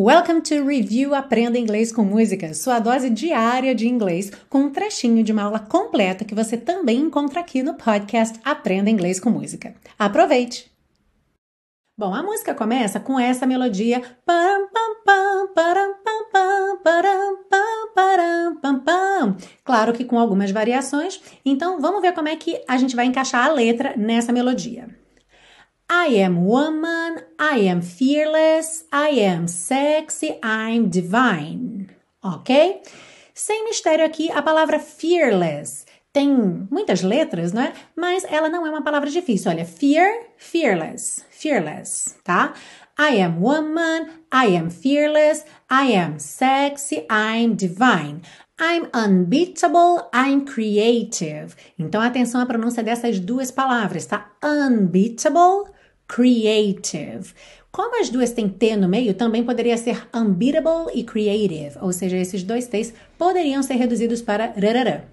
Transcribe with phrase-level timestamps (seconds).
[0.00, 5.24] Welcome to Review Aprenda Inglês com Música, sua dose diária de inglês, com um trechinho
[5.24, 9.74] de uma aula completa que você também encontra aqui no podcast Aprenda Inglês com Música.
[9.98, 10.70] Aproveite!
[11.98, 14.00] Bom, a música começa com essa melodia.
[19.64, 21.20] Claro que com algumas variações.
[21.44, 24.96] Então vamos ver como é que a gente vai encaixar a letra nessa melodia.
[25.90, 31.88] I am woman, I am fearless, I am sexy, I'm divine.
[32.22, 32.82] Ok?
[33.34, 37.72] Sem mistério aqui, a palavra fearless tem muitas letras, não é?
[37.96, 39.50] Mas ela não é uma palavra difícil.
[39.50, 42.54] Olha, fear, fearless, fearless, tá?
[42.98, 48.22] I am woman, I am fearless, I am sexy, I'm divine.
[48.60, 51.54] I'm unbeatable, I'm creative.
[51.78, 54.32] Então atenção à pronúncia dessas duas palavras, tá?
[54.44, 55.77] Unbeatable
[56.08, 57.32] creative.
[57.70, 62.16] Como as duas têm T no meio, também poderia ser unbeatable e creative, ou seja,
[62.16, 65.04] esses dois T's poderiam ser reduzidos para rarará.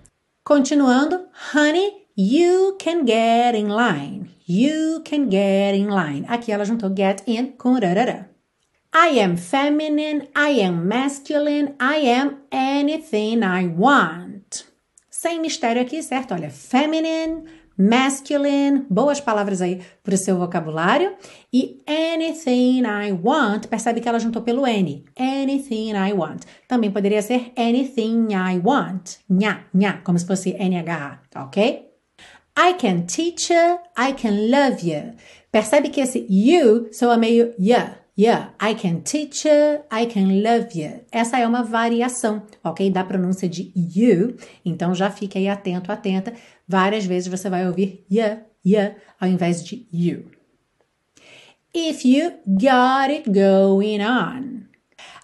[0.44, 4.32] Continuando, honey, you can get in line.
[4.48, 6.26] You can get in line.
[6.28, 8.30] Aqui ela juntou get in com rarará.
[8.94, 14.64] I am feminine, I am masculine, I am anything I want.
[15.10, 16.34] Sem mistério aqui, certo?
[16.34, 17.44] Olha, feminine,
[17.78, 21.14] masculine, boas palavras aí para o seu vocabulário.
[21.52, 25.06] E anything I want, percebe que ela juntou pelo N.
[25.18, 26.44] Anything I want.
[26.68, 29.18] Também poderia ser anything I want.
[29.30, 31.92] Nha, nha, como se fosse NHA, ok?
[32.58, 35.14] I can teach you, I can love you.
[35.52, 38.05] Percebe que esse you soa meio yeah.
[38.18, 41.02] Yeah, I can teach you, I can love you.
[41.12, 42.90] Essa é uma variação, ok?
[42.90, 44.38] Da pronúncia de you.
[44.64, 46.34] Então já fique aí atento, atenta.
[46.66, 50.32] Várias vezes você vai ouvir yeah, yeah, ao invés de you.
[51.74, 54.64] If you got it going on.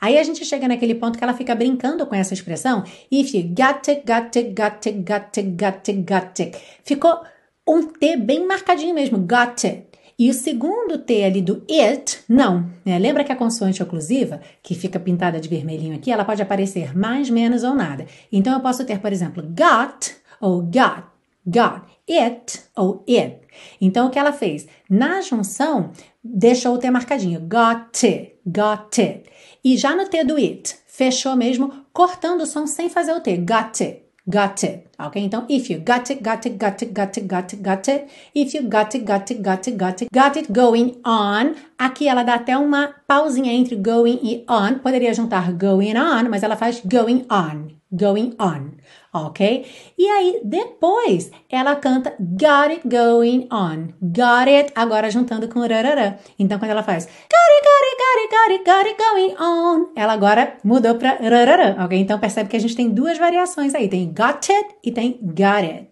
[0.02, 2.84] Aí a gente chega naquele ponto que ela fica brincando com essa expressão.
[3.10, 6.58] If you got it, got it, got it, got it, got it, got it.
[6.84, 7.22] Ficou
[7.66, 9.18] um T bem marcadinho mesmo.
[9.20, 9.92] Got it.
[10.22, 12.70] E o segundo T ali do it, não.
[12.86, 13.00] Né?
[13.00, 17.28] Lembra que a consoante oclusiva, que fica pintada de vermelhinho aqui, ela pode aparecer mais,
[17.28, 18.06] menos ou nada.
[18.32, 21.06] Então eu posso ter, por exemplo, got ou got,
[21.44, 23.40] got, it ou it.
[23.82, 24.68] Então o que ela fez?
[24.88, 25.90] Na junção,
[26.24, 29.24] deixou o T marcadinho, got it, got it.
[29.64, 33.38] E já no T do it, fechou mesmo, cortando o som sem fazer o T,
[33.38, 34.04] got it.
[34.32, 34.84] Got it.
[34.98, 35.20] Ok?
[35.20, 38.08] Então, if you got it, got it, got it, got it, got it, got it.
[38.34, 41.56] If you got it, got it, got it, got it, got it going on.
[41.78, 44.80] Aqui ela dá até uma pausinha entre going e on.
[44.80, 47.81] Poderia juntar going on, mas ela faz going on.
[47.92, 48.78] Going on.
[49.14, 49.66] Ok?
[49.98, 53.94] E aí, depois, ela canta got it going on.
[54.02, 56.18] Got it, agora juntando com rarará.
[56.40, 59.36] Então, quando ela faz got it, got it, got it, got it, got it going
[59.38, 61.84] on, ela agora mudou para rarará.
[61.84, 61.98] Ok?
[61.98, 63.90] Então, percebe que a gente tem duas variações aí.
[63.90, 65.92] Tem got it e tem got it.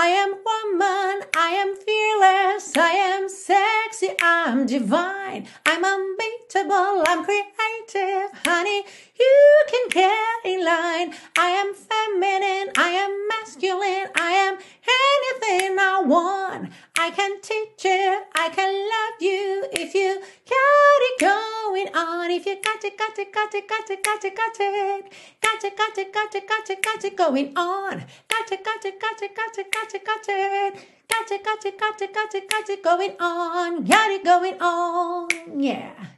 [0.00, 7.52] I am woman, I am fearless, I am sexy, I'm divine, I'm unbeatable, I'm creative,
[7.94, 8.84] honey,
[9.18, 11.14] you can get in line.
[11.36, 14.54] I am feminine, I am masculine, I am
[14.98, 16.72] anything I want.
[16.98, 22.30] I can teach it, I can love you if you got it going on.
[22.30, 25.64] If you got it, got it, got it, got it, got it, got it, got
[25.64, 28.04] it, got it, got it, got it, got it going on.
[28.28, 30.74] Got it, got it, got it, got it, got it, got it.
[31.08, 33.84] Got it, got it, got it, got it, got it going on.
[33.84, 35.28] Got it going on.
[35.60, 36.17] Yeah.